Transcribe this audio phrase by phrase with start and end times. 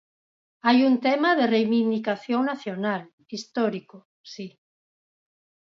[0.67, 3.01] Hai un tema de reivindicación nacional,
[3.37, 3.97] histórico,
[4.31, 4.47] si.